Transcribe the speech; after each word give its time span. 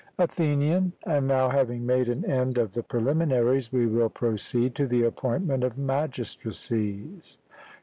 ATHENIAN: 0.17 0.93
And 1.05 1.27
now 1.27 1.49
having 1.49 1.85
made 1.85 2.09
an 2.09 2.25
end 2.25 2.57
of 2.57 2.73
the 2.73 2.81
preliminaries 2.81 3.71
we 3.71 3.85
will 3.85 4.09
proceed 4.09 4.73
to 4.73 4.87
the 4.87 5.03
appointment 5.03 5.63
of 5.63 5.77
magistracies. 5.77 7.37